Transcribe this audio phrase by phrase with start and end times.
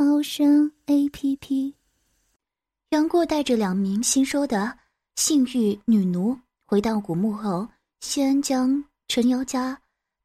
[0.00, 1.74] 猫声 A P P。
[2.90, 4.78] 杨过带着两名新收的
[5.16, 7.66] 性欲女奴回到古墓后，
[7.98, 9.76] 先将陈瑶家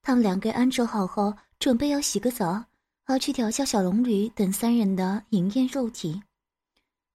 [0.04, 2.64] 他们两个安置好后，准备要洗个澡，
[3.06, 6.22] 而去调教小龙女等三人的淫艳肉体。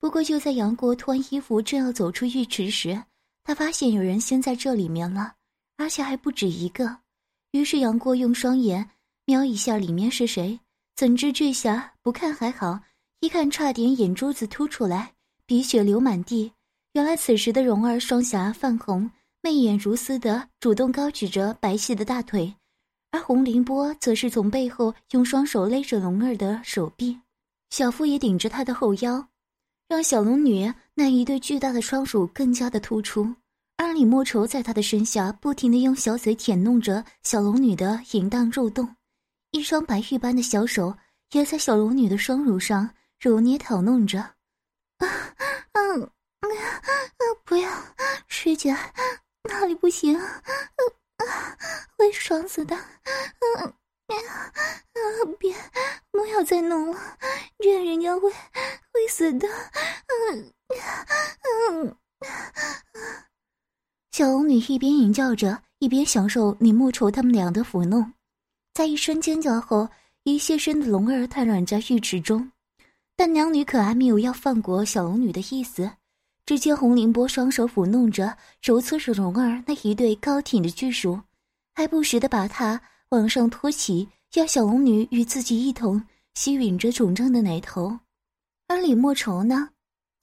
[0.01, 3.01] 不过，就在杨过脱完衣服正要走出浴池时，
[3.45, 5.35] 他发现有人先在这里面了，
[5.77, 6.99] 而且还不止一个。
[7.53, 8.91] 于是杨过用双眼
[9.27, 10.59] 瞄一下里面是谁，
[10.99, 12.81] 怎知这下不看还好，
[13.21, 15.13] 一看差点眼珠子凸出来，
[15.47, 16.51] 鼻血流满地。
[16.95, 19.09] 原来此时的蓉儿双颊泛红，
[19.41, 22.53] 媚眼如丝的主动高举着白皙的大腿，
[23.13, 27.17] 而洪凌波则是从背后用双手勒着蓉儿的手臂，
[27.71, 29.25] 小腹也顶着她的后腰，
[29.89, 33.33] 让小龙女那一对巨大的双乳更加的突出。
[33.77, 38.97] 而李莫愁在他的身下不停地用小嘴舔弄着小龙女的淫荡肉洞，
[39.51, 40.97] 一双白玉般的小手
[41.33, 44.21] 也在小龙女的双乳上揉捏讨弄着。
[44.21, 45.07] 啊，
[45.73, 46.11] 嗯，啊，
[47.45, 47.71] 不要，
[48.29, 48.77] 师姐，
[49.45, 50.19] 哪里不行？
[50.19, 51.57] 啊，
[51.97, 52.77] 会爽死的。
[52.77, 53.75] 嗯，啊，
[55.39, 55.55] 别，
[56.11, 57.01] 不要再弄了，
[57.59, 59.49] 这样人家会会死的。
[59.49, 60.53] 嗯，
[61.73, 61.89] 嗯，
[62.21, 63.25] 啊。
[64.13, 68.13] 小龙女一边吟叫着，一边享受李莫愁他们俩的抚弄。
[68.79, 69.89] 在一声尖叫后，
[70.23, 72.49] 一现身的龙儿瘫软在浴池中，
[73.17, 75.91] 但娘女可还没有要放过小龙女的意思。
[76.47, 81.21] 只见洪凌波双手抚弄着、揉搓着龙儿那一对高挺的巨乳，
[81.75, 86.01] 还不时的把她往上托起，要小龙女与自己一同
[86.35, 87.99] 吸吮着肿胀的奶头。
[88.69, 89.71] 而李莫愁呢，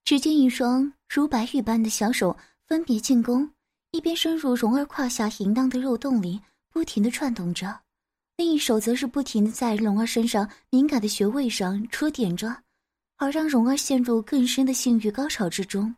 [0.06, 2.34] 只见一双如白玉般的小手
[2.66, 3.52] 分别进攻。
[3.92, 6.40] 一边深入蓉儿胯下淫荡的肉洞里，
[6.70, 7.78] 不停的转动着，
[8.38, 12.64] 另一手则是不停的在蓉儿身上敏感的穴位上戳点着，
[13.18, 15.96] 而让蓉儿陷入更深的性欲高潮之中。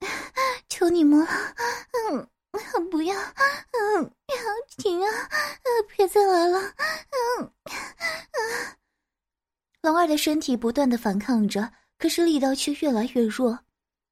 [0.68, 1.26] 求你们了，
[2.12, 2.28] 嗯，
[2.90, 4.10] 不要，嗯，
[4.76, 5.08] 停啊，
[5.96, 6.58] 别再来了，
[7.38, 8.76] 嗯，啊！
[9.82, 13.58] 龙儿的身体不断的反抗着，可是力道却越来越弱，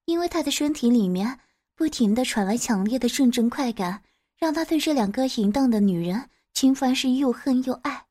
[0.05, 1.39] 因为他的身体里面。
[1.75, 4.03] 不停的传来强烈的阵阵快感，
[4.37, 6.29] 让他对这两个淫荡的女人
[6.59, 8.05] 秦凡是又恨又爱。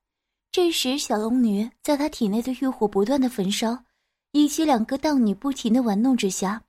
[0.51, 3.85] 这时，小龙女在他体内的欲火不断的焚烧，
[4.33, 6.63] 以及两个荡女不停的玩弄之下，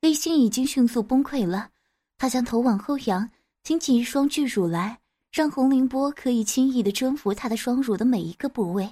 [0.00, 1.70] 内心已经迅速崩溃了。
[2.18, 3.28] 她将头往后仰，
[3.64, 5.00] 挺起一双巨乳来，
[5.32, 8.88] 让洪凌波可以轻易的征服她的双乳的每一个部位。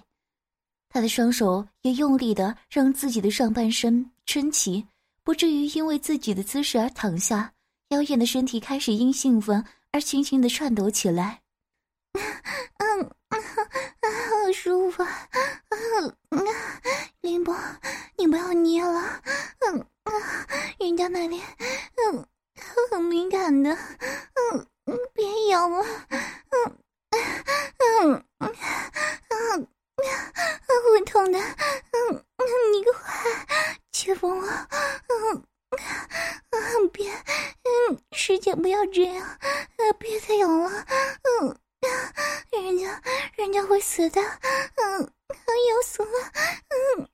[0.89, 4.85] 他的双手也用力的让自己的上半身撑起。
[5.23, 7.53] 不至于因为自己的姿势而躺下，
[7.91, 11.42] 妖艳的身体开始因兴奋而轻轻的颤抖起来。
[12.15, 15.03] 嗯，好舒服。
[15.71, 16.17] 嗯，
[17.21, 17.57] 林波，
[18.17, 19.23] 你不要捏了。
[19.61, 19.87] 嗯，
[20.79, 21.43] 人家那里，
[21.97, 22.27] 嗯，
[22.91, 23.71] 很敏感的。
[23.71, 24.67] 嗯，
[25.15, 25.85] 别咬了。
[26.11, 26.79] 嗯，
[28.03, 29.69] 嗯，嗯，
[30.91, 31.39] 会痛的。
[31.39, 32.25] 嗯，
[32.73, 32.93] 你快。
[33.93, 34.69] 切疯了！
[35.09, 35.45] 嗯，
[36.51, 39.39] 嗯，别，嗯，师姐不要这样，
[39.99, 40.69] 别再咬了，
[41.41, 41.57] 嗯，
[42.51, 43.03] 人家，
[43.37, 46.09] 人家会死的，嗯，要死了，
[46.99, 47.09] 嗯。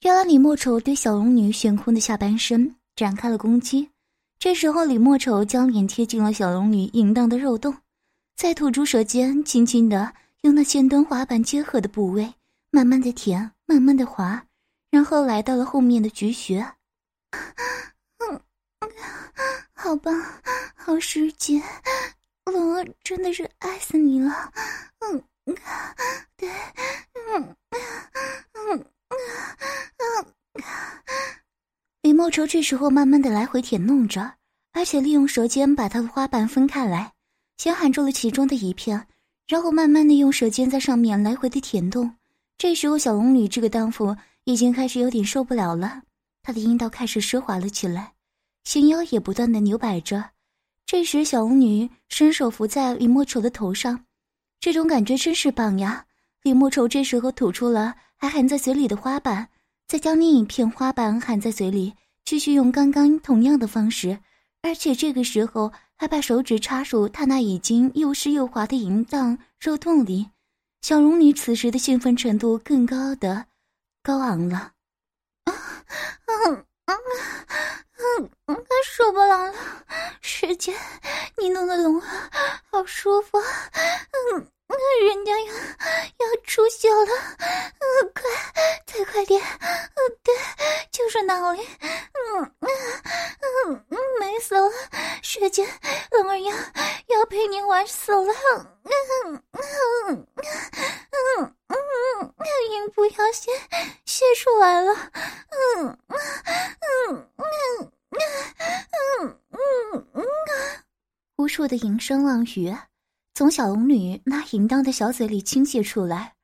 [0.00, 3.90] 原来李莫愁对小龙女悬空的下半身展开了攻击，
[4.38, 7.76] 这时候李莫愁将脸贴近了小龙女淫荡的肉洞，
[8.36, 12.34] 在吐出舌尖，轻轻的用那尖端滑板结合的部位，
[12.70, 14.46] 慢慢的舔，慢慢的滑。
[14.90, 16.64] 然后来到了后面的菊穴，
[18.18, 18.40] 嗯，
[19.74, 20.14] 好棒，
[20.74, 21.60] 好师姐，
[22.50, 24.52] 龙儿真的是爱死你了，
[25.00, 25.22] 嗯，
[26.36, 26.48] 对，
[27.32, 27.56] 嗯，
[28.52, 28.86] 嗯，
[30.02, 30.26] 嗯，
[32.02, 34.34] 李莫愁这时候慢慢的来回舔弄着，
[34.72, 37.12] 而且利用舌尖把他的花瓣分开来，
[37.56, 39.06] 先含住了其中的一片，
[39.46, 42.16] 然后慢慢的用舌尖在上面来回的舔动。
[42.58, 44.16] 这时候小龙女这个荡妇。
[44.48, 46.02] 已经开始有点受不了了，
[46.40, 48.12] 她的阴道开始湿滑了起来，
[48.62, 50.24] 纤腰也不断的扭摆着。
[50.86, 54.04] 这时，小龙女伸手扶在李莫愁的头上，
[54.60, 56.06] 这种感觉真是棒呀！
[56.44, 59.48] 李莫愁这时候吐出了还含在嘴里的花瓣，
[59.88, 61.92] 再将另一片花瓣含在嘴里，
[62.24, 64.20] 继续用刚刚同样的方式，
[64.62, 70.30] 而且这个时候还把手指插入他那已经又湿又滑的淫荡肉洞里。
[70.82, 73.46] 小龙女此时的兴奋程度更高的
[74.04, 74.72] 高昂了，
[75.46, 75.52] 啊，
[76.46, 76.96] 嗯嗯
[78.18, 79.54] 嗯嗯，受不了了，
[80.20, 80.74] 师姐，
[81.36, 83.38] 你弄的龙啊，好舒服，
[84.32, 84.50] 嗯。
[85.00, 87.06] 人家要要出血了，
[87.38, 88.22] 嗯，快，
[88.84, 90.34] 再快点，嗯，对，
[90.90, 92.68] 就是那里，嗯嗯
[93.68, 94.70] 嗯嗯，美死了，
[95.22, 95.64] 学姐，
[96.10, 96.52] 龙儿要
[97.06, 98.34] 要陪你玩死了，
[98.82, 98.90] 嗯
[99.22, 99.42] 嗯
[100.08, 100.26] 嗯
[101.38, 102.34] 嗯嗯，
[102.70, 103.52] 阴部要泄
[104.04, 104.92] 泄出来了，
[105.76, 106.18] 嗯嗯
[107.08, 107.92] 嗯嗯
[109.20, 110.24] 嗯嗯嗯，
[111.36, 112.74] 无数的淫声浪语。
[113.34, 116.34] 从小龙女那淫荡的小嘴里倾泻出来，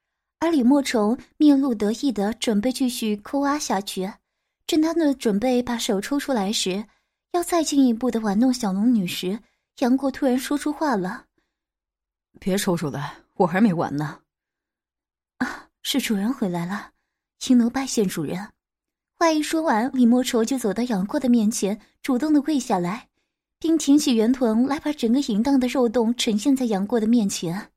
[0.40, 4.12] 而李莫愁面露得意的准备继续抠挖下去。
[4.66, 6.84] 正当的准备把手抽出来时，
[7.32, 9.38] 要再进一步的玩弄小龙女时，
[9.78, 11.24] 杨过突然说出话了
[12.38, 14.20] ：“别抽出来，我还没完呢。”
[15.38, 16.92] 啊，是主人回来了，
[17.38, 18.50] 青奴拜见主人。
[19.22, 23.08] 话一说完，李莫愁就走到杨过的面前，主动的跪下来。
[23.60, 27.70] 并挺起圆臀来，把整个淫荡的肉洞呈现在杨过的面前。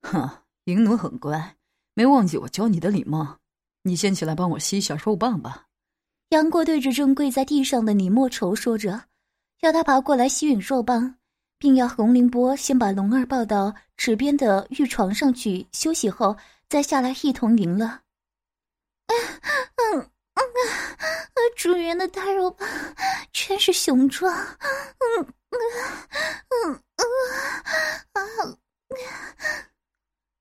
[0.00, 0.28] 哼，
[0.64, 1.54] 淫奴很乖，
[1.94, 3.38] 没忘记我教你的礼貌。
[3.84, 5.66] 你先起来帮我吸一下肉棒吧。
[6.30, 9.04] 杨过对着正跪在地上的李莫愁说着，
[9.60, 11.14] 要他爬过来吸吮肉棒，
[11.60, 16.36] 并要洪凌波先把龙儿抱到池边的玉床上去休息后，
[16.68, 18.00] 再下来一同赢了。
[19.06, 19.14] 嗯
[19.94, 20.10] 嗯
[20.52, 22.68] 啊，主人的大肉棒
[23.32, 24.34] 真是雄壮。
[24.34, 25.58] 嗯嗯
[26.66, 26.80] 嗯
[28.12, 28.58] 嗯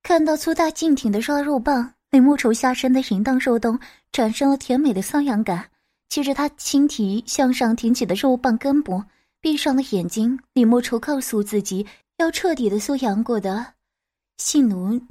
[0.03, 3.79] 看到粗大劲挺的肉肉棒，李莫愁下身的淫荡肉洞
[4.11, 5.69] 产生了甜美的瘙痒感。
[6.09, 9.01] 接着他轻提向上挺起的肉棒根部，
[9.39, 10.37] 闭上了眼睛。
[10.53, 11.87] 李莫愁告诉自己，
[12.17, 13.73] 要彻底的缩阳过的
[14.37, 15.01] 性奴，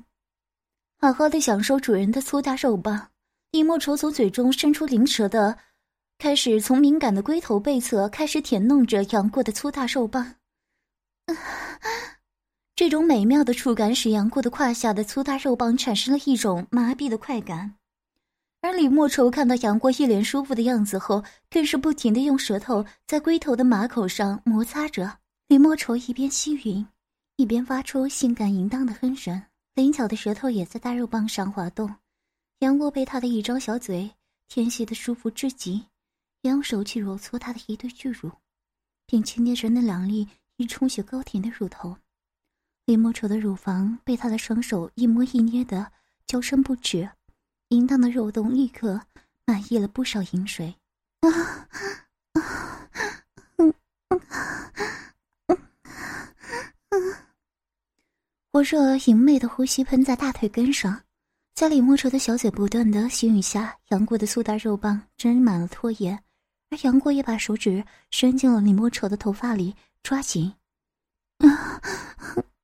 [0.98, 3.09] 好好的享受主人的粗大肉棒。
[3.52, 5.58] 李莫愁从嘴中伸出灵舌的。
[6.18, 10.34] 开始从敏感的龟头背侧开始舔弄着杨过的粗大肉棒，
[12.76, 17.74] 这种美妙的触感使杨过的胯下的粗大肉棒产生了一种麻痹的快感，
[18.60, 25.20] 而李莫愁看到杨过一脸舒服的样子后，更是不停的用舌头在龟头的马口上摩擦着。
[25.48, 26.84] 李莫愁一边吸吮，
[27.36, 29.42] 一边发出性感淫荡的哼声，
[29.74, 31.90] 灵巧的舌头也在大肉棒上滑动。
[32.60, 34.10] 杨过被他的一张小嘴
[34.48, 35.84] 舔吸的舒服至极。
[36.42, 38.32] 也用手去揉搓他的一对巨乳，
[39.04, 40.26] 并轻捏着那两粒
[40.56, 41.94] 已充血高挺的乳头。
[42.86, 45.92] 李莫愁的乳房被他的双手一摸一捏的
[46.26, 47.10] 娇声不止，
[47.68, 49.02] 淫荡的肉洞立刻
[49.44, 50.74] 满溢了不少淫水。
[51.20, 51.28] 啊
[52.32, 52.88] 啊
[53.58, 53.74] 嗯
[54.08, 54.20] 嗯
[55.48, 55.58] 嗯
[56.88, 57.14] 嗯，
[58.50, 61.04] 火热淫媚的呼吸喷在大腿根上，
[61.60, 66.18] 在李莫愁的小嘴不断的吸吮下，杨过的粗大肉棒沾满了唾液。
[66.70, 70.54] 而杨过也把手指伸进了李莫愁的头发里，抓紧。
[71.36, 71.78] 啊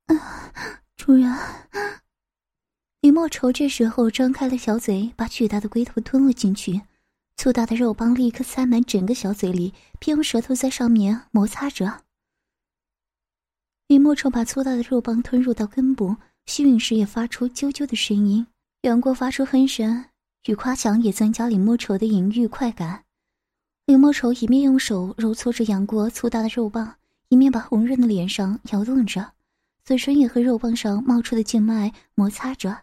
[0.06, 0.80] 啊！
[0.96, 1.30] 主人，
[3.02, 6.80] 李莫愁这时候张开了小嘴，把巨大的龟头吞了进去，
[7.36, 12.04] 粗大的肉棒立刻塞满整个小嘴里，并用舌头在上面摩擦着。
[13.88, 16.16] 李莫愁把粗大的肉棒吞入到根部，
[16.46, 18.46] 吸吮时也发出啾啾的声音。
[18.86, 20.04] 杨过发出哼声
[20.44, 23.02] 与夸奖，也增加李莫愁的淫欲快感。
[23.84, 26.94] 李莫愁一面用手揉搓着杨过粗大的肉棒，
[27.28, 29.32] 一面把红润的脸上摇动着，
[29.84, 32.78] 嘴唇也和肉棒上冒出的静脉摩擦着。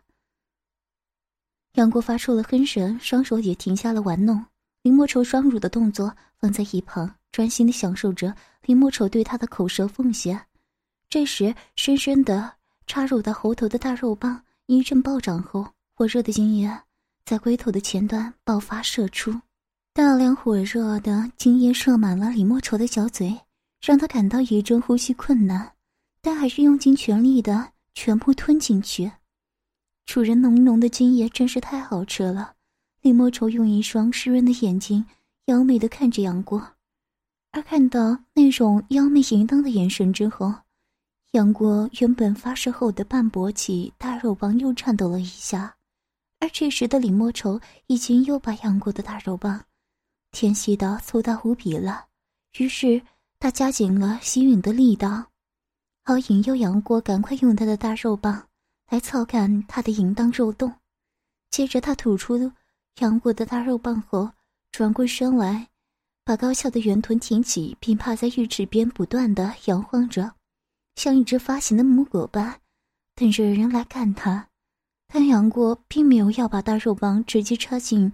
[1.75, 4.45] 杨过发出了哼声，双手也停下了玩弄。
[4.81, 10.47] 李莫愁双乳的动作放在一旁，专心的享受着李莫愁对他的口舌奉献。
[11.09, 12.55] 这时，深深的
[12.87, 16.81] 插入到喉头的大肉棒一阵暴涨后，火热的精液
[17.23, 19.39] 在龟头的前端爆发射出。
[19.93, 23.39] 大量火热的精液射满了李莫愁的小嘴，
[23.79, 25.71] 让他感到一阵呼吸困难，
[26.19, 29.11] 但还是用尽全力的全部吞进去。
[30.07, 32.53] 主人浓浓的精液真是太好吃了。
[33.01, 35.05] 李莫愁用一双湿润的眼睛
[35.45, 36.73] 妖媚的看着杨过，
[37.51, 40.51] 而看到那种妖媚淫荡的眼神之后，
[41.33, 45.75] 杨过原本发射后的半勃起大肉棒又颤抖了一下，
[46.43, 47.57] 而这时的李莫愁
[47.87, 49.63] 已经又把杨过的大肉棒。
[50.33, 52.07] 舔吸的粗大无比了，
[52.57, 53.01] 于是
[53.39, 55.27] 他加紧了吸吮的力道，
[56.03, 58.45] 好引诱杨过赶快用他的大肉棒
[58.89, 60.73] 来操干他的淫荡肉洞。
[61.49, 62.51] 接着他吐出
[62.99, 64.29] 杨过的大肉棒后，
[64.69, 65.69] 转过身来，
[66.25, 70.29] 把高翘的圆臀挺起，并趴在浴池边不断的摇晃着，
[70.95, 72.59] 像一只发情的母狗般，
[73.15, 74.49] 等着人来干他。
[75.07, 78.11] 但杨过并没有要把大肉棒直接插进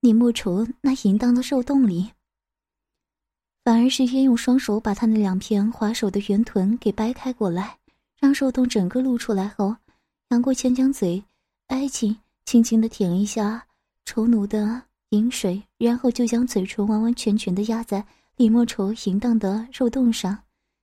[0.00, 2.10] 李莫愁那淫荡的肉洞里，
[3.64, 7.78] 反而是先用双手把他那两片滑手的圆臀给掰开过来，
[8.18, 9.74] 让肉洞整个露出来后，
[10.28, 11.22] 杨过先将嘴
[11.68, 13.66] 挨近，轻轻的舔了一下
[14.04, 18.04] 丑奴的饮水，然后就将嘴唇完完全全的压在
[18.36, 20.38] 李莫愁淫荡的肉洞上，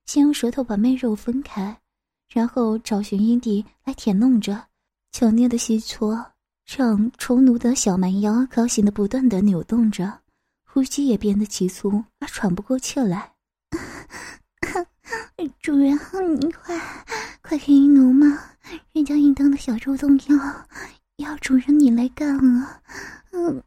[0.06, 1.80] 先用舌头把媚肉分开，
[2.28, 4.68] 然后找寻阴蒂来舔弄着。
[5.18, 6.26] 强烈的吸搓，
[6.68, 10.20] 让虫奴的小蛮腰高兴的不断的扭动着，
[10.68, 13.32] 呼吸也变得急促而喘不过气来。
[15.64, 15.98] 主人，
[16.38, 16.78] 你快
[17.42, 18.38] 快给奴嘛！
[18.92, 22.82] 人家应当的小肉洞要要主人你来干啊！
[23.32, 23.64] 嗯，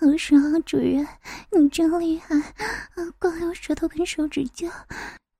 [0.00, 0.58] 好爽啊！
[0.64, 1.06] 主人，
[1.52, 2.34] 你真厉害！
[2.38, 4.66] 啊光用舌头跟手指就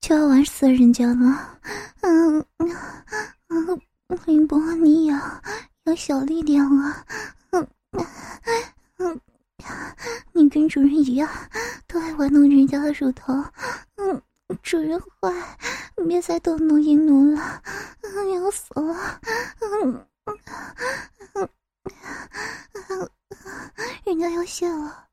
[0.02, 1.58] 就要玩死人家了！
[2.02, 3.80] 嗯嗯。
[4.24, 5.18] 林波，你要
[5.84, 7.04] 要小力点啊！
[7.50, 7.68] 嗯
[8.96, 9.20] 嗯，
[10.32, 11.28] 你跟主人一样，
[11.86, 13.34] 都爱玩弄人家的乳头。
[13.96, 14.22] 嗯，
[14.62, 15.30] 主人坏，
[16.06, 17.62] 别再逗弄淫奴了，
[18.00, 19.20] 嗯要死了！
[19.60, 20.06] 嗯
[21.34, 21.48] 嗯，
[24.04, 25.04] 人家要谢了。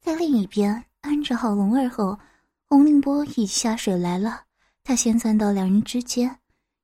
[0.00, 2.18] 在另一边安置好龙儿后，
[2.68, 4.44] 洪凌波已下水来了，
[4.82, 6.38] 他先钻到两人之间。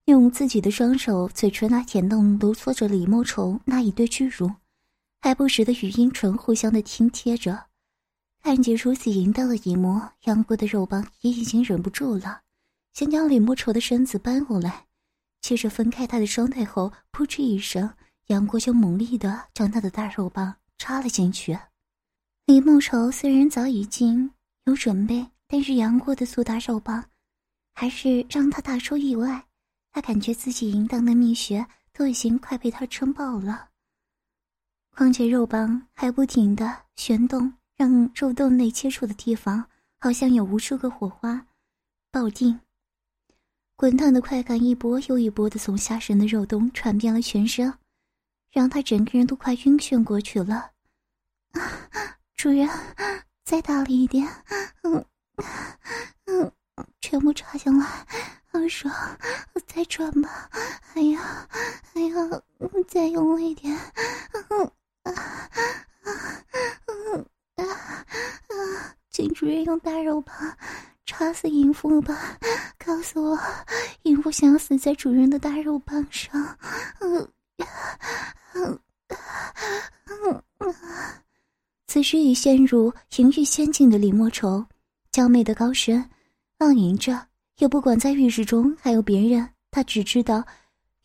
[0.07, 4.51] 用自己的双手，嘴唇来舔动、揉搓着李莫愁那一堆巨乳，
[5.21, 7.67] 还不时的与阴唇互相的亲贴着。
[8.43, 12.41] 看见如此淫荡的一幕，杨过的肉棒也已经忍不住了，
[12.93, 14.87] 想将李莫愁的身子搬过来，
[15.41, 17.89] 接着分开他的双腿后，扑哧一声，
[18.27, 21.57] 杨过就猛力的将他的大肉棒插了进去。
[22.47, 24.33] 李莫愁虽然早已经
[24.65, 27.05] 有准备，但是杨过的粗大肉棒，
[27.73, 29.47] 还是让他大出意外。
[29.93, 33.69] 他感觉自己淫荡的蜜穴都已经快被他撑爆了，
[34.97, 39.67] 况且肉棒还不停的旋动，让肉洞内接触的地方
[40.01, 41.47] 好像有无数个火花
[42.11, 42.59] 爆定。
[43.77, 47.73] 滚烫的快感一波又一波的从下身的肉洞传遍了全身，
[48.51, 50.71] 让他整个人都快晕眩过去了。
[52.37, 52.69] 主人，
[53.45, 54.27] 再大力一点，
[54.83, 55.05] 嗯
[56.27, 56.53] 嗯，
[57.01, 58.07] 全部插进来。
[58.53, 58.95] 好爽，
[59.67, 60.51] 再转吧！
[60.95, 61.49] 哎呀，
[61.95, 62.43] 哎呀，
[62.87, 63.75] 再用力一点！
[64.51, 64.71] 嗯
[65.05, 65.13] 啊
[66.03, 66.45] 啊
[66.87, 68.95] 嗯啊啊！
[69.11, 70.35] 请主人用大肉棒
[71.07, 72.39] 插死淫妇吧！
[72.79, 73.39] 告诉我，
[74.03, 76.59] 淫妇想要死在主人的大肉棒上！
[77.01, 77.27] 嗯
[78.55, 78.79] 嗯
[80.13, 80.75] 嗯嗯！
[81.87, 84.65] 此时已陷入淫欲仙境的李莫愁，
[85.11, 86.07] 娇媚的高声
[86.59, 87.29] 浪吟着。
[87.63, 90.45] 也不管在浴室中还有别人，他只知道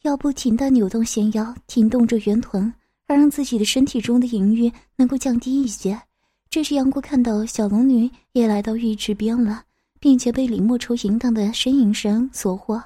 [0.02, 2.74] 要不停的扭动纤腰，挺动着圆臀，
[3.06, 6.02] 而让自己的身体中的淫欲能够降低一些。
[6.50, 9.66] 这时，杨过看到小龙女也来到浴池边了，
[10.00, 12.82] 并且被李莫愁淫荡的呻吟声所惑，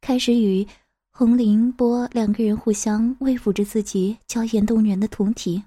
[0.00, 0.66] 开始与
[1.12, 5.62] 洪凌波两个人互相慰抚着自己娇艳动人的酮体。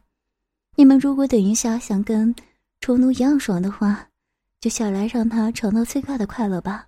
[0.76, 2.36] 你们如果等一下想跟
[2.82, 4.06] 虫奴一样爽的话，
[4.60, 6.88] 就下来让他尝到最大的快乐吧。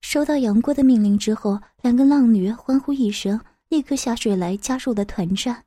[0.00, 5.64] 收到杨过的命令之后，两个浪女欢呼一声，立刻下水来加入了团战。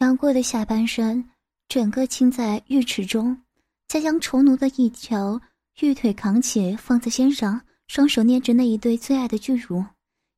[0.00, 1.24] 杨过的下半身
[1.68, 3.40] 整个浸在浴池中，
[3.88, 5.40] 再将丑奴的一条
[5.80, 9.84] 玉腿扛起放在肩上，双手捏着那一对最爱的巨乳，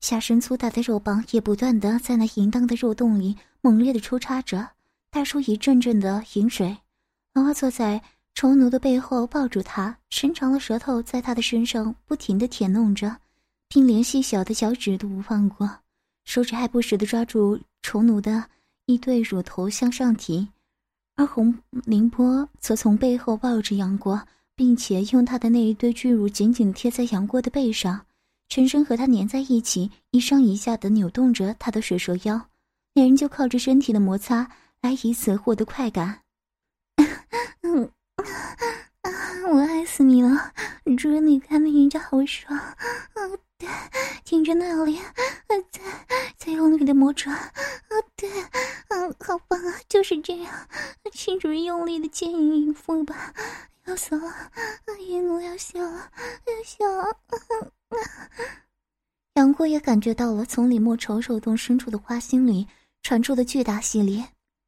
[0.01, 4.69] 下身粗大的肉棒也不断的在那淫荡的肉洞里猛烈的抽插着，
[5.11, 6.77] 带出一阵阵的淫水。
[7.35, 8.03] 娃娃坐在
[8.35, 13.17] 虫奴的背后抱住他，伸长了舌头在他的身上不停的舔弄着。
[13.75, 15.79] 并连细小的脚趾都不放过，
[16.27, 18.45] 手指还不时地抓住虫奴的
[18.85, 20.47] 一对乳头向上提，
[21.17, 24.23] 而洪凌波则从背后抱着杨过，
[24.55, 28.05] 并且用他的那一对巨乳紧紧贴在杨过的背上，
[28.51, 32.39] 全身和他粘在一起，一上一下的扭动着他的水蛇腰，
[32.93, 34.47] 两人就靠着身体的摩擦
[34.83, 36.21] 来以此获得快感。
[37.63, 37.91] 嗯，
[39.51, 40.53] 我爱死你了，
[40.97, 42.59] 主人，你看人家好爽。
[43.15, 43.39] 嗯。
[44.25, 44.99] 听着那里，
[45.47, 45.63] 再
[46.37, 47.53] 再用力的磨抓，啊，
[48.17, 48.29] 对，
[48.89, 50.53] 嗯，好棒啊，就是这样，
[51.13, 53.35] 请主人用力的牵引淫妇吧，
[53.85, 54.51] 要死了，啊
[54.99, 56.11] 淫奴要笑了，
[56.47, 57.17] 要笑了。
[59.35, 62.67] 杨过也感觉到了从李莫愁手洞深处的花心里
[63.03, 64.25] 传出的巨大吸力，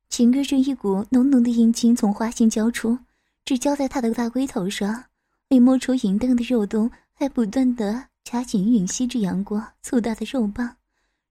[0.08, 2.98] 紧跟着一股浓浓的阴茎从花心交出，
[3.44, 5.04] 只交在他的大龟头上，
[5.48, 10.76] 里摸出淫荡的肉洞，还不断的夹紧吮吸着杨过粗大的肉棒。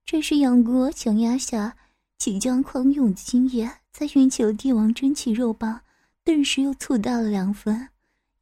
[0.05, 1.75] 这是杨过强压下
[2.17, 5.81] 即将狂涌的精液，在运起了帝王真气肉棒，
[6.23, 7.89] 顿时又粗大了两分，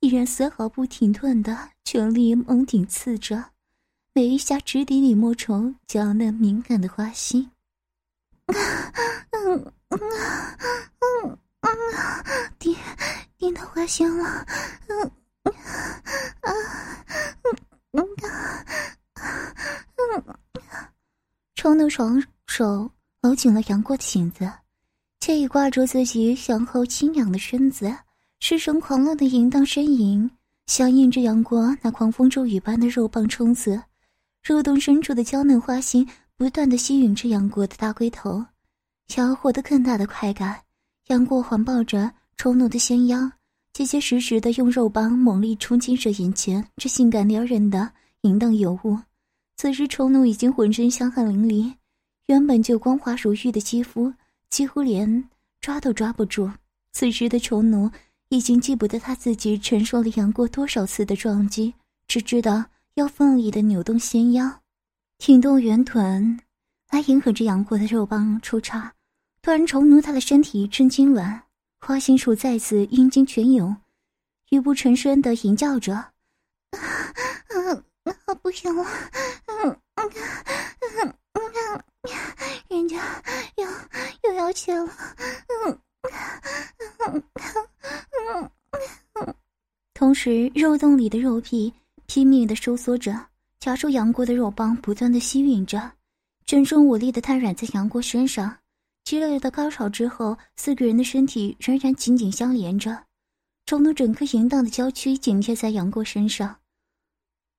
[0.01, 3.51] 依然丝毫不停顿的全力猛顶刺着。
[4.13, 7.51] 每一下直抵李莫愁娇嫩敏感的花心，
[8.47, 10.01] 嗯嗯
[11.23, 11.69] 嗯嗯，
[12.59, 12.75] 顶
[13.37, 14.45] 顶到花心了，
[14.87, 15.11] 嗯
[15.43, 15.53] 嗯
[16.41, 16.51] 啊
[17.43, 17.55] 嗯
[17.91, 18.07] 嗯
[19.95, 20.35] 嗯，
[21.55, 22.89] 冲的双手
[23.21, 24.51] 搂紧了杨过的颈子，
[25.19, 27.95] 借以挂住自己向后轻仰的身子，
[28.39, 30.29] 失声狂乱的淫荡呻吟，
[30.65, 33.81] 响应着杨过那狂风骤雨般的肉棒冲刺。
[34.41, 38.43] 肉洞深处的娇嫩花心不断的吸吮着杨过的大龟头，
[39.07, 40.59] 想要获得更大的快感，
[41.11, 43.29] 杨过环抱着丑奴的纤腰，
[43.73, 47.91] 结结实实的用肉棒猛力冲击着眼前这性感撩人的
[48.21, 48.97] 淫荡尤物。
[49.57, 51.73] 此时丑奴已经浑身香汗淋漓，
[52.27, 54.13] 原本就光滑如玉的肌肤
[54.49, 56.49] 几乎连抓都抓不住。
[56.93, 57.91] 此时的丑奴
[58.29, 61.73] 已经记不得他自己承受了杨过多少次的撞击，
[62.07, 62.63] 只知道。
[62.95, 64.59] 要奋力的扭动纤腰，
[65.17, 66.37] 挺动圆臀，
[66.89, 68.93] 来迎合着杨过的肉棒出插。
[69.41, 71.41] 突然，虫奴他的身体一阵痉挛，
[71.79, 73.75] 花心鼠再次阴茎全涌，
[74.51, 76.11] 语不成声的吟叫着
[77.49, 78.85] ：“嗯嗯，不行了，
[79.47, 80.11] 嗯嗯
[80.95, 81.83] 嗯嗯，
[82.69, 83.01] 人家
[83.55, 83.65] 又
[84.29, 84.85] 又要切了，
[85.65, 85.79] 嗯
[86.99, 87.23] 嗯嗯
[88.35, 88.51] 嗯
[89.21, 89.35] 嗯，
[89.93, 91.73] 同时肉洞里的肉壁。”
[92.07, 93.17] 拼命的收缩着，
[93.57, 95.89] 夹住杨过的肉棒，不断的吸吮着，
[96.45, 98.53] 全身无力的瘫软在杨过身上。
[99.11, 103.07] 激烈的高潮之后，四个人的身体仍然紧紧相连着，
[103.65, 106.55] 中奴整颗淫荡的娇躯紧贴在杨过身上，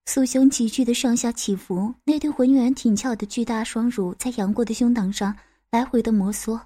[0.07, 5.37] 酥胸急剧的上下起伏，那对浑圆挺翘的巨大双乳在杨过的胸膛上
[5.71, 6.59] 来回的摩挲，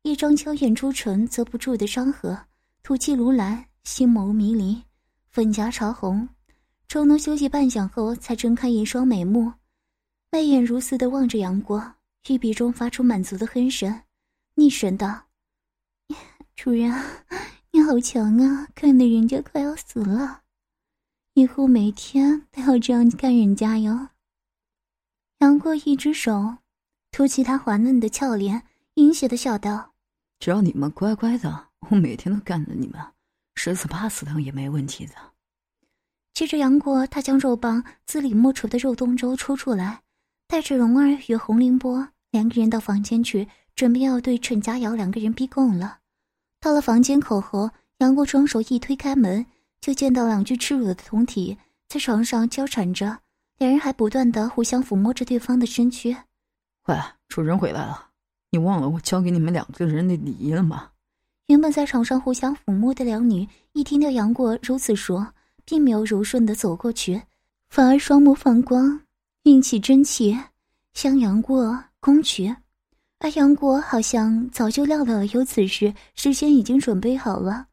[0.00, 2.46] 一张娇艳朱唇遮不住的张合，
[2.82, 4.82] 吐气如兰，星眸迷离，
[5.28, 6.26] 粉颊潮红。
[6.88, 9.52] 周奴休息半晌后，才睁开一双美目，
[10.30, 11.96] 媚眼如丝的望着杨过，
[12.30, 14.00] 玉鼻中发出满足的哼声，
[14.54, 15.28] 逆神道
[16.54, 16.92] ：“主人，
[17.70, 20.42] 你好强啊，看得人家快要死了，
[21.32, 24.10] 以后每天都要这样干人家哟。”
[25.40, 26.58] 杨过一只手
[27.10, 28.62] 托起他滑嫩的俏脸，
[28.94, 29.94] 阴邪的笑道
[30.38, 33.00] ：“只要你们乖乖的，我每天都干着你们，
[33.54, 35.14] 十死八死的也没问题的。”
[36.34, 40.02] 接着，杨过他将肉棒自李莫愁的肉冻中抽出来，
[40.46, 43.48] 带着蓉儿与洪凌波两个人到房间去，
[43.82, 45.98] 准备要对陈佳瑶两个人逼供了。
[46.60, 47.68] 到了房间口后，
[47.98, 49.44] 杨过双手一推开门，
[49.80, 53.18] 就见到两具赤裸的酮体在床上交缠着，
[53.58, 56.16] 两人还不断的互相抚摸着对方的身躯。
[56.86, 58.10] 喂，主人回来了，
[58.52, 60.90] 你忘了我教给你们两个人的礼仪了吗？
[61.46, 65.26] 原本在床上互相抚摸的两女，一听到杨过如此说。
[65.64, 67.20] 并没有柔顺的走过去，
[67.68, 69.00] 反而双目放光，
[69.42, 70.38] 运起真气
[70.94, 72.54] 向杨过攻去。
[73.24, 77.68] 而杨过好像早就料到了有此事，事先已经准备好了。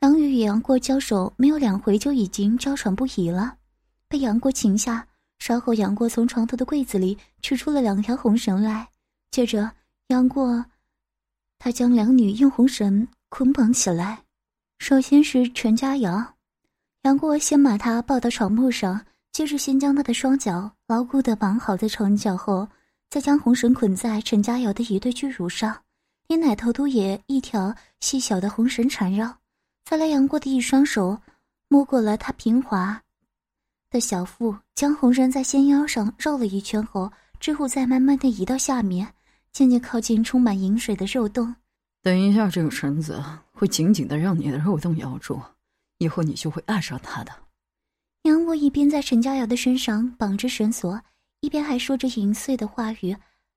[0.00, 3.54] 两女与杨过交手，没有两回就已经娇喘不已了，
[4.08, 5.06] 被杨过擒下。
[5.38, 8.88] 稍后，杨过从床头的柜子里取出了两条红绳来，
[9.30, 9.70] 接着
[10.08, 10.64] 杨过
[11.58, 14.22] 他将两女用红绳捆绑起来。
[14.78, 16.34] 首先是陈佳瑶。
[17.02, 22.66] 杨过先把她抱到床铺上，接着先将她的双脚牢固地绑好在床脚后，
[23.14, 25.80] 再将红绳捆在陈佳瑶的一对巨乳上，
[26.26, 29.32] 连奶头都也一条细小的红绳缠绕。
[29.84, 31.16] 再来，杨过的一双手
[31.68, 33.00] 摸过了她平滑
[33.88, 39.14] 的小腹，将红绳在纤腰上绕了一圈后，之后再慢慢的移到下面，
[39.52, 41.54] 渐渐靠近充满饮水的肉洞。
[42.02, 43.22] 等一下，这个绳子
[43.52, 45.40] 会紧紧的让你的肉洞咬住。
[45.98, 47.30] 以后你就会爱上它的。
[48.24, 51.00] 杨过一边在陈佳瑶的身上绑着绳索，
[51.44, 53.14] 一边还说着淫碎的话语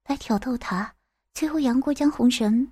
[0.08, 0.94] 来挑逗他。
[1.34, 2.70] 最后，杨过将红绳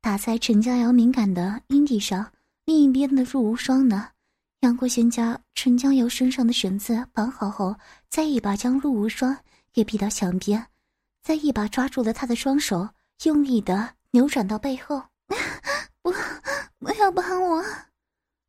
[0.00, 2.32] 打在陈佳瑶敏感的阴蒂上，
[2.64, 4.12] 另一边的陆无双呢？
[4.60, 7.76] 杨过先将陈佳瑶身上的绳子绑好后，
[8.08, 9.36] 再一把将陆无双
[9.74, 10.66] 给逼到墙边，
[11.22, 12.88] 再一把抓住了他的双手，
[13.24, 15.02] 用力的扭转到背后。
[16.00, 16.10] 不，
[16.78, 17.62] 不要绑我！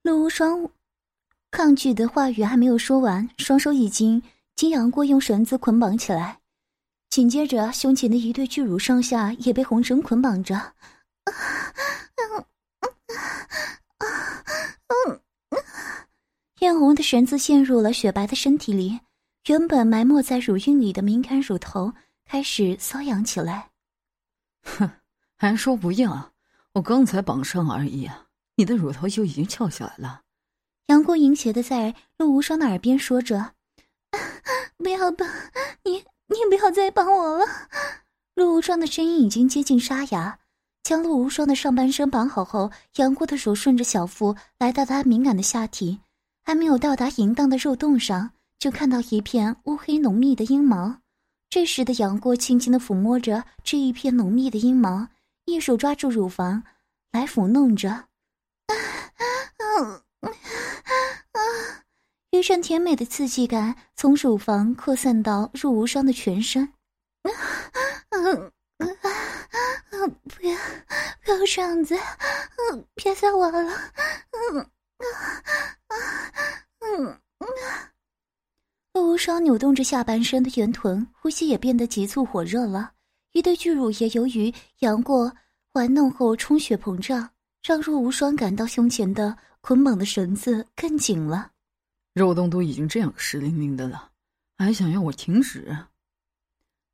[0.04, 0.70] 陆无双
[1.52, 4.24] 抗拒的话语还没有说完，双手已经
[4.58, 6.40] 将杨过用绳子捆绑起来，
[7.12, 10.74] 紧接着胸前的一对巨乳上下也被红绳捆绑着。
[16.62, 19.00] 艳红的绳子陷入了雪白的身体里，
[19.48, 21.94] 原本埋没在乳晕里的敏感乳头
[22.26, 23.70] 开始瘙痒起来。
[24.64, 24.90] 哼，
[25.38, 26.34] 还说不要？
[26.74, 28.10] 我刚才绑上而已，
[28.56, 30.22] 你的乳头就已经翘起来了。
[30.88, 33.54] 杨过淫邪的在陆无双的耳边说着
[34.78, 35.28] ：“不要绑，
[35.84, 37.46] 你你不要再绑我了。”
[38.36, 40.40] 陆无双的声音已经接近沙哑。
[40.84, 46.00] 将陆无双的上半身绑好后，杨过的手顺着小腹来到他敏感的下体，
[46.46, 51.00] 还没有到达淫荡的肉洞上，就看到一片乌黑浓密的阴毛。
[51.50, 55.10] 这时的杨过轻轻的抚摸着这一片浓密的阴毛，
[55.44, 56.64] 一手抓住乳房
[57.12, 58.06] 来抚弄着。
[62.38, 66.72] 一阵甜美的刺激感从乳房扩散到陆无双的全身。
[67.24, 67.32] 不
[70.46, 70.56] 要，
[71.24, 71.98] 不要这样子！
[72.94, 73.74] 别再玩了！
[74.54, 74.70] 嗯
[76.80, 77.48] 嗯嗯
[78.94, 82.92] 陆无双扭动着下半身的圆臀，呼吸也变得急促火热了。
[83.32, 85.32] 一对巨乳也由于杨过
[85.74, 87.28] 玩弄后充血膨胀，
[87.64, 91.52] 让陆无双感到胸前的捆绑的绳子更紧了。
[92.18, 94.10] 肉洞都已经这样湿淋淋的了，
[94.58, 95.78] 还想要我停止？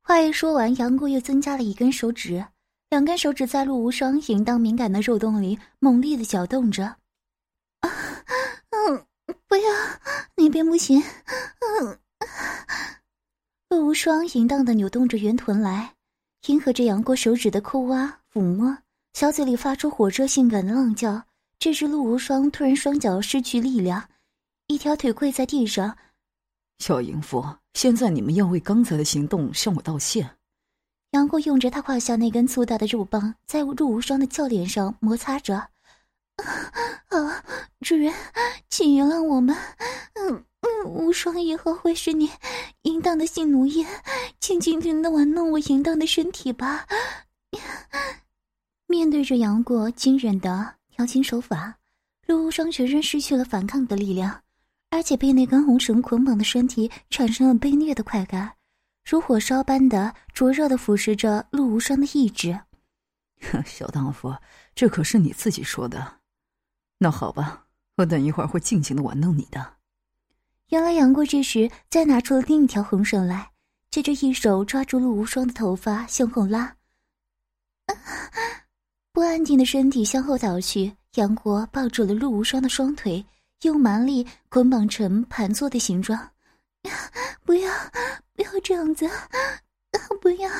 [0.02, 2.44] 话一说完，杨过又增加了一根手指。
[2.90, 6.84] 两根手指在陆无双淫荡敏感的肉洞里猛烈的搅动着。
[6.84, 7.90] 啊
[8.68, 9.06] 嗯，
[9.48, 9.62] 不要，
[10.36, 11.00] 那边不行。
[11.00, 11.98] 嗯，
[13.70, 15.94] 陆无双淫荡的扭动着圆臀来，
[16.48, 18.76] 迎合着杨过手指的抠挖抚摸，
[19.14, 21.24] 小嘴里发出火热性感的浪叫。
[21.58, 24.06] 这时，陆无双突然双脚失去力量，
[24.74, 25.96] 一条腿跪在地上。
[26.80, 30.28] 小淫妇，现在你们要为刚才的行动向我道歉。
[31.12, 35.54] 杨过用着他胯下那根粗大的肉棒，在陆无双的俏脸上摩擦着。
[36.34, 37.44] 啊，
[37.82, 38.12] 主人，
[38.68, 39.56] 请原谅我们。
[40.14, 42.28] 嗯嗯，无双以后会是你
[42.82, 43.86] 淫荡的性奴役，
[44.40, 46.84] 请尽情的玩弄我淫荡的身体吧。
[48.88, 51.76] 面对着杨过惊人的调情手法，
[52.26, 54.42] 陆无双全身失去了反抗的力量，
[54.94, 58.52] 而且被那根红绳捆绑的身体产生了被虐的快感。
[59.04, 62.56] 如火烧般的灼热的腐蚀着陆无双的意志。
[63.66, 64.32] 小荡妇，
[64.72, 66.20] 这可是你自己说的。
[66.98, 67.64] 那好吧，
[67.96, 69.74] 我等一会儿会尽情的玩弄你的。
[70.68, 73.50] 原来杨过这时再拿出了另一条红绳来，
[73.90, 76.74] 接着一手抓住陆无双的头发向后拉。
[79.12, 83.24] 不安定的身体向后倒去，杨过抱住了陆无双的双腿，
[83.64, 86.18] 用蛮力捆绑成盘坐的形状。
[87.44, 87.72] 不要，
[88.34, 89.08] 不要这样子！
[90.20, 90.50] 不要！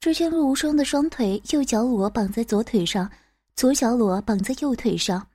[0.00, 3.10] 只见陆无双的双腿，右脚裸绑在左腿上，
[3.56, 5.26] 左脚裸绑在右腿上，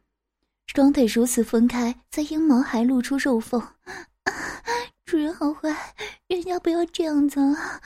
[0.68, 3.62] 双腿如此分开，在阴毛还露出肉缝。
[5.06, 5.76] 主人好坏，
[6.28, 7.82] 人家不要这样子啊。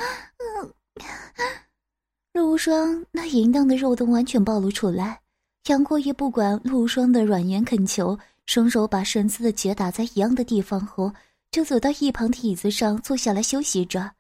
[2.34, 5.22] 陆无双那淫荡的肉洞完全暴露出来，
[5.68, 11.14] 杨过也不管陆无双的软言恳求，双手把绳子的结打在一样的地方后。
[11.52, 14.14] 就走到一旁的椅子上坐下来休息着，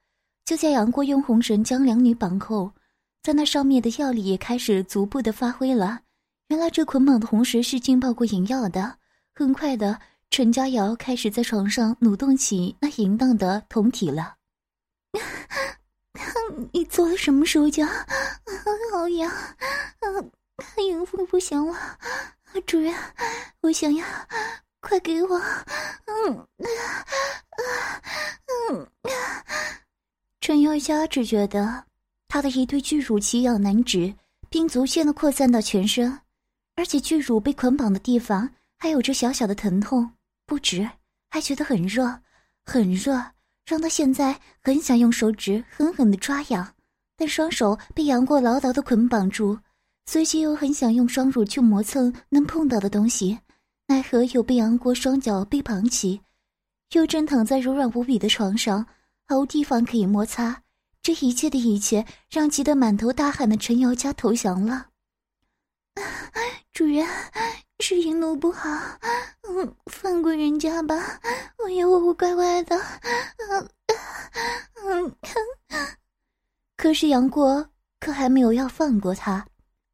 [0.45, 2.71] 就见杨过用红绳将两女绑后，
[3.23, 6.01] 在那上面的药力也开始逐步的发挥了。
[6.49, 8.99] 原来这捆绑的红绳是浸泡过淫药的。
[9.33, 14.35] 很快的，陈佳瑶开始在床上扭动起那淫荡的酮体了。
[16.71, 17.83] 你做了什么手脚？
[18.93, 19.31] 好痒！
[20.77, 21.75] 淫妇不行了，
[22.61, 22.93] 主人，
[23.61, 24.05] 我想要。
[24.85, 25.39] 快给我！
[25.39, 26.67] 嗯啊
[27.51, 28.01] 啊，
[28.69, 29.09] 嗯啊，
[30.41, 31.85] 陈瑶佳只觉得
[32.27, 34.13] 他的一对巨乳奇痒难止，
[34.49, 36.19] 并逐渐的扩散到全身，
[36.75, 40.11] 而且巨乳被捆绑的地方还有着小小的疼痛，
[40.45, 40.85] 不止，
[41.31, 42.19] 还觉得很热，
[42.65, 43.13] 很热，
[43.65, 46.75] 让他现在很想用手指狠狠的抓痒，
[47.15, 49.57] 但双手被杨过牢牢的捆绑住，
[50.05, 53.39] 随即又很想用双乳去磨蹭能碰到的东西。
[53.87, 56.21] 奈何又被杨过双脚被绑起，
[56.93, 58.85] 又正躺在柔软无比的床上，
[59.27, 60.61] 毫无地方可以摩擦。
[61.01, 64.87] 这一切的一切，让急得满头大汗的陈瑶家投降了。
[66.71, 67.05] 主人，
[67.79, 68.69] 是银奴不好，
[69.49, 71.19] 嗯，放过人家吧，
[71.63, 72.75] 我要我我乖乖的。
[73.37, 73.69] 嗯
[74.85, 75.15] 嗯，
[76.77, 79.45] 可是杨过可还没有要放过他，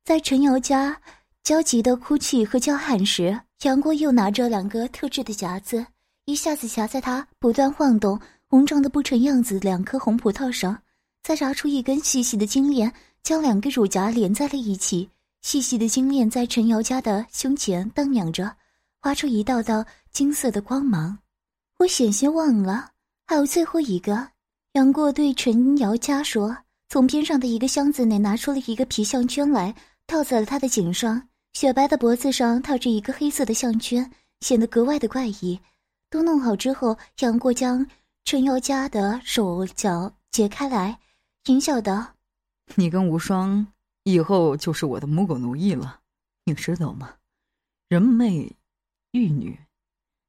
[0.09, 0.99] 在陈瑶家
[1.43, 3.39] 焦急的哭泣和叫喊时。
[3.61, 5.85] 杨过又拿着两个特制的夹子，
[6.25, 10.75] 一下子夹在他不断晃动、红胀的不成样子两颗红葡萄上，
[11.21, 12.91] 再拿出一根细细的金链，
[13.21, 15.07] 将两个乳夹连在了一起，
[15.43, 18.51] 细细的金链在陈瑶家的胸前荡漾着，
[18.99, 21.19] 划出一道道金色的光芒。
[21.77, 22.89] 我险些忘了，
[23.27, 24.27] 还有最后一个。
[24.73, 26.57] 杨过对陈瑶家说
[26.89, 29.75] ：“从边上的一个箱子内拿出了一个皮项圈来，
[30.09, 31.29] 套在了他的颈上。
[31.53, 34.09] 雪白的脖子上套着一个黑色的项圈，
[34.41, 35.59] 显得格外的怪异。
[36.09, 37.85] 都弄好之后，杨过将
[38.25, 40.99] 陈瑶家的手脚解开来，
[41.45, 42.15] 淫笑道
[42.75, 43.65] ：‘你跟无双
[44.03, 45.99] 以后就是我的母狗奴役了，
[46.45, 47.13] 你知道吗？
[47.87, 48.55] 人媚
[49.11, 49.59] 玉女。’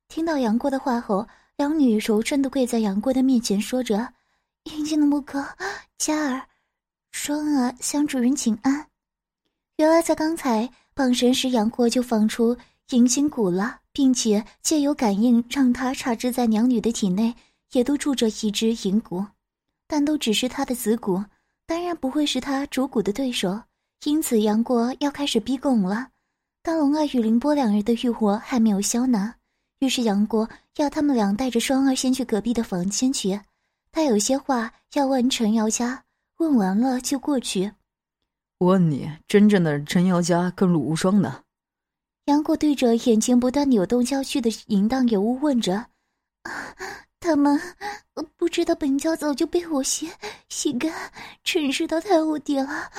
[0.09, 4.12] 听到杨过的话后，两女柔顺的跪在杨过的面前，说着。”
[4.64, 5.43] 眼睛的木哥，
[5.97, 6.47] 佳儿，
[7.12, 8.89] 双儿向主人请安。
[9.81, 12.55] 原来在刚才绑绳时，杨过就放出
[12.90, 17.35] 银心蛊了，并且借由感应让他察知在娘女的体内
[17.73, 19.27] 也都住着一只银蛊，
[19.88, 21.25] 但都只是他的子蛊，
[21.66, 23.59] 当然不会是他主蛊的对手。
[24.05, 26.09] 因此，杨过要开始逼供了。
[26.62, 29.35] 但龙儿与凌波两人的欲火还没有消呢，
[29.79, 33.40] 于是杨过要他们俩带着双儿先去隔壁的房间去。
[33.90, 36.05] 他有些话要问陈瑶家，
[36.37, 37.73] 问完了就过去。
[38.61, 41.42] 我问你，真正的陈瑶家跟陆无双呢？
[42.27, 45.87] 杨过对着眼前不断扭动娇躯的淫荡尤物问着
[47.20, 47.59] ：“他们
[48.37, 50.11] 不知道本教早就被我吸
[50.51, 50.92] 吸干，
[51.42, 52.90] 真是的太无敌了，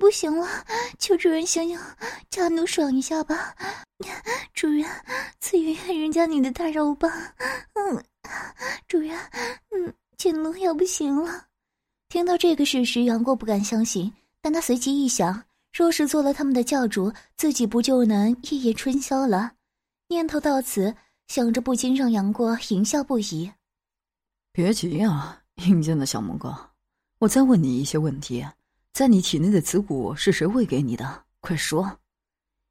[0.00, 0.48] 不行了，
[0.98, 1.80] 求主人想想
[2.28, 3.54] 家奴爽一下吧，
[4.52, 4.84] 主人
[5.38, 7.08] 赐予人家你的大肉棒，
[7.74, 8.02] 嗯，
[8.88, 9.16] 主人，
[9.70, 11.44] 嗯。”锦奴要不行了，
[12.08, 14.12] 听到这个事实，杨过不敢相信。
[14.48, 19.52] 但他随即一想，若是做了他们的教主，自己不就能一夜春宵了？
[20.08, 23.52] 念头到此，想着不禁让杨过淫笑不已。
[24.50, 26.70] 别急啊，阴间的小魔哥，
[27.18, 28.42] 我再问你一些问题：
[28.94, 31.24] 在你体内的子骨是谁喂给你的？
[31.40, 31.98] 快说！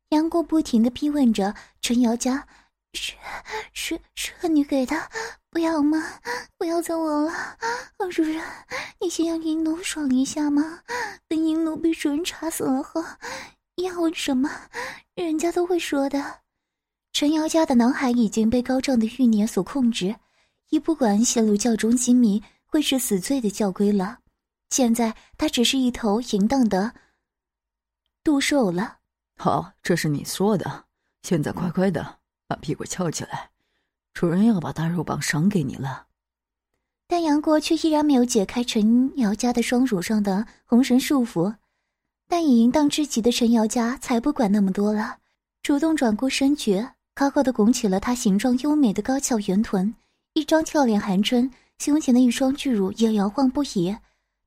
[0.09, 2.47] 杨过不停的逼问着陈瑶家。
[2.93, 3.13] 是
[3.73, 4.95] 是是和你给的，
[5.57, 5.99] 不要吗？
[6.55, 7.33] 不要再我了，
[8.11, 8.39] 主人，
[9.01, 10.83] 你先让银奴爽一下吗？
[11.27, 13.03] 等银奴被主人查死了后，
[13.77, 14.47] 要问什么，
[15.15, 16.41] 人家都会说的。
[17.11, 20.15] 陈瑶家的脑海已经被高涨的欲念所控制，
[20.69, 24.19] 一不管泄露教中机密，会是死罪的教规了。
[24.69, 26.93] 现在他只是一头淫荡的
[28.23, 28.97] 杜兽了。
[29.37, 30.85] 好，这是你说的，
[31.23, 32.19] 现在乖乖的。
[32.45, 33.49] 把屁股翘起来，
[34.17, 36.07] 主人要把大肉棒赏给你了。
[37.07, 41.53] 但杨过却依然没有解开陈瑶家的双乳上的红绳束缚。
[42.27, 45.17] 但已淫荡至极的陈瑶家才不管那么多了，
[45.61, 49.93] 主动转过身去，高高的拱起了她形状优美的高翘圆臀，
[50.33, 53.95] 一张俏脸含春，胸前的一双巨乳也摇晃不已。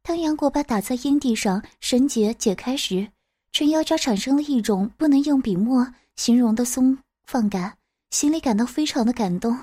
[0.02, 3.06] 当杨过把打在阴地上绳结解开时，
[3.52, 7.76] 陈瑶家产生了一种不能用笔墨形容的松放感。
[8.10, 9.56] 心里感到非常的感动，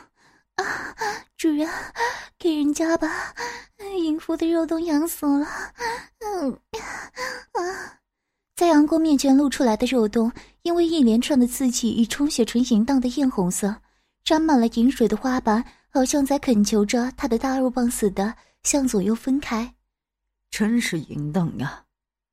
[0.56, 0.96] 啊，
[1.38, 1.70] 主人，
[2.40, 3.36] 给人家吧，
[4.00, 5.46] 淫妇的肉都痒死了，
[6.20, 6.52] 嗯，
[7.52, 8.00] 啊，
[8.56, 10.32] 在杨过面前露出来的肉洞，
[10.62, 13.76] 因为一连串的刺激已充血成淫荡的艳红色，
[14.24, 18.34] 沾满了饮水的花瓣，好像在恳求着他的大肉棒似的
[18.64, 19.76] 向左右分开。
[20.50, 21.84] 真是淫荡呀！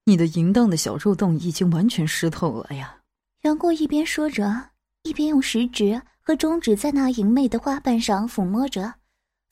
[0.04, 2.98] 你的淫荡的小肉洞已经完全湿透了呀！
[3.42, 4.70] 杨过一边说着。
[5.14, 8.92] 一边用食指和中指在那淫媚的花瓣上抚摸着，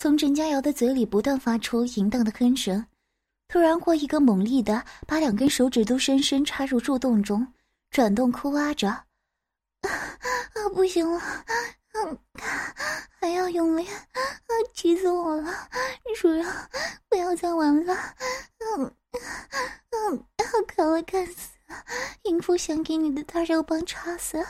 [0.01, 2.85] 从陈佳瑶的嘴里不断发出淫荡的哼声。
[3.47, 7.47] 突然，或一个猛力的把两根手指都深深插入树洞中，
[7.93, 8.89] 转动抠挖着。
[8.89, 9.07] 啊，
[10.75, 11.23] 不行了，
[11.95, 12.19] 嗯，
[13.21, 14.19] 还要用力，啊，
[14.75, 15.55] 气死我了！
[16.21, 16.45] 主人，
[17.09, 17.95] 不要再玩了，
[18.59, 18.93] 嗯，
[19.91, 21.51] 嗯，好看了，看死！
[22.23, 24.45] 淫妇想给你的大肉棒插死，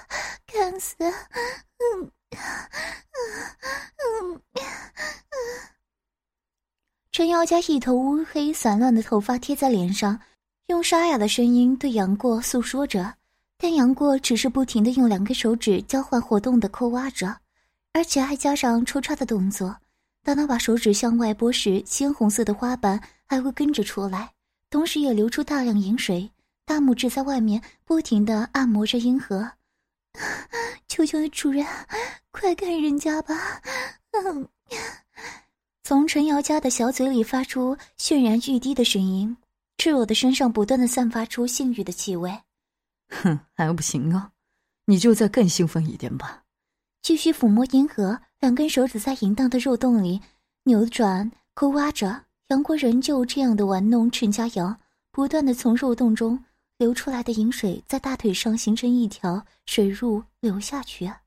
[0.46, 0.96] 看死！
[1.04, 2.40] 嗯，嗯，
[3.96, 4.42] 嗯嗯，
[7.10, 10.18] 陈瑶家一头乌黑散乱的头发贴在脸上，
[10.66, 13.14] 用沙哑的声音对杨过诉说着，
[13.58, 17.36] 但杨过只是不停的用两根手指交换活动的抠挖着，
[17.92, 19.76] 而且还加上抽插的动作。
[20.24, 24.32] 当他把手指向外拨时，鲜红色的花瓣还会跟着出来，
[24.70, 26.30] 同时也流出大量饮水。
[26.72, 29.46] 大拇指在外面不停的按摩着阴核，
[30.88, 31.66] 求求主人，
[32.30, 33.34] 快看人家吧！
[34.12, 34.48] 嗯，
[35.84, 39.36] 从陈瑶家的小嘴里发出渲然欲滴的声音，
[39.76, 42.32] 赤裸的身上不断的散发出性欲的气味。
[43.10, 44.30] 哼，还不行啊，
[44.86, 46.42] 你就再更兴奋一点吧！
[47.02, 50.22] 继续抚摸阴核，两根手指在淫荡的肉洞里
[50.62, 54.74] 扭转抠挖着，杨国仁就这样的玩弄陈佳瑶。
[55.14, 56.42] 不断的从肉洞中
[56.82, 61.06] 流出来的饮水在大腿上形成一条水路流下去。
[61.06, 61.22] 啊，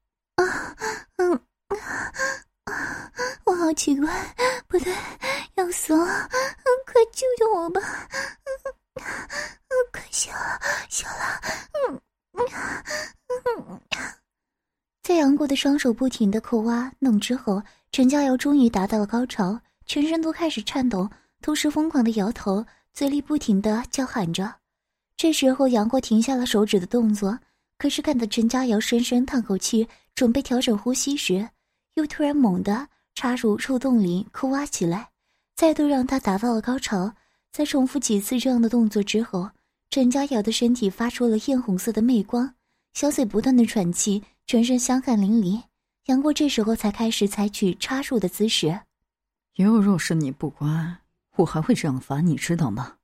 [1.16, 1.42] 嗯，
[3.46, 4.36] 我好奇怪，
[4.68, 4.94] 不对，
[5.54, 6.06] 要死了！
[6.86, 7.80] 快救救我吧！
[9.94, 11.42] 快笑了，笑了！
[11.88, 12.02] 嗯
[12.34, 13.82] 嗯。
[15.04, 17.64] 在杨过的双手不停的扣挖弄之后，
[17.94, 21.10] 陈佳瑶终于达到了高潮，全身都开始颤抖，
[21.42, 24.54] 同时疯狂的摇头，嘴里不停的叫喊着。
[25.18, 27.40] 这时候，杨过停下了手指的动作，
[27.78, 31.48] 可是看到陈佳瑶深深叹口气，准备调整呼吸时，
[31.94, 35.10] 又突然猛地插入肉洞里抠挖起来，
[35.56, 37.14] 再度让他达到了高潮。
[37.52, 39.50] 在重复几次这样的动作之后，
[39.90, 42.54] 陈佳瑶的身体发出了艳红色的媚光，
[42.94, 45.64] 小嘴不断的喘气，全身香汗淋漓。
[46.08, 48.82] 杨过这时候才开始采取插入的姿势。
[49.56, 50.98] 以后若是你不乖，
[51.38, 52.98] 我还会这样罚你，知道吗？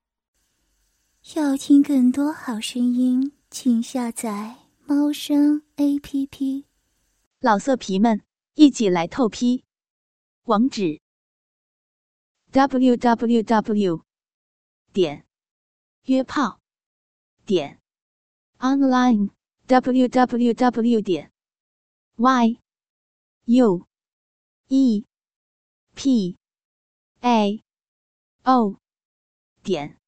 [1.36, 4.58] 要听更多好声音，请下载
[4.88, 6.66] 猫声 A P P。
[7.40, 8.24] 老色皮们，
[8.56, 9.64] 一起来透批！
[10.46, 11.00] 网址
[12.50, 14.04] ：w w w
[14.92, 15.24] 点
[16.06, 16.60] 约炮
[17.46, 17.80] 点
[18.58, 19.30] online
[19.68, 21.32] w w w 点
[22.16, 22.58] y
[23.46, 23.86] u
[24.70, 25.06] e
[25.94, 26.38] p
[27.20, 27.64] a
[28.42, 28.76] o
[29.62, 30.01] 点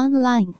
[0.00, 0.54] online。